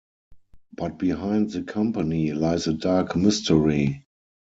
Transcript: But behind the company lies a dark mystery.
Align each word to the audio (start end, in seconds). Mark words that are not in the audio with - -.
But 0.75 0.97
behind 0.97 1.51
the 1.51 1.61
company 1.61 2.33
lies 2.33 2.65
a 2.65 2.73
dark 2.73 3.15
mystery. 3.15 4.07